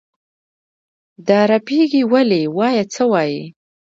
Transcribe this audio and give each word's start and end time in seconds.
دا 1.27 1.39
رپېږې 1.51 2.03
ولې؟ 2.11 2.41
وایه 2.57 2.83
څه 2.93 3.03
وایې؟ 3.11 3.43